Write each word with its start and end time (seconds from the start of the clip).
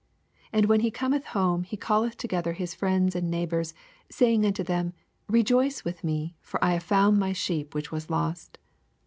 6 0.45 0.47
And 0.53 0.65
when 0.65 0.79
he 0.79 0.89
cometh 0.89 1.25
home^ 1.25 1.63
he 1.63 1.77
caUeth 1.77 2.15
together 2.15 2.53
his 2.53 2.73
friends 2.73 3.15
and 3.15 3.29
neigh 3.29 3.45
bors, 3.45 3.75
saying 4.09 4.47
unto 4.47 4.63
them, 4.63 4.93
Kejoioe 5.29 5.83
with 5.85 6.03
me; 6.03 6.35
for 6.41 6.57
I 6.65 6.71
have 6.73 6.83
foimd 6.87 7.17
my 7.17 7.33
sheep 7.33 7.75
which 7.75 7.91
was 7.91 8.09
lost. 8.09 8.57